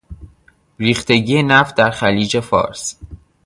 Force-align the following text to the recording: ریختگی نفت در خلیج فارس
ریختگی 0.79 1.43
نفت 1.43 1.75
در 1.75 1.89
خلیج 1.91 2.39
فارس 2.39 2.97